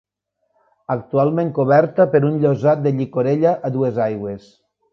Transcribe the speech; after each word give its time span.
Actualment 0.93 1.51
coberta 1.59 2.07
per 2.15 2.23
un 2.31 2.41
llosat 2.45 2.83
de 2.87 2.95
llicorella 2.97 3.55
a 3.69 3.73
dues 3.77 4.01
aigües. 4.11 4.53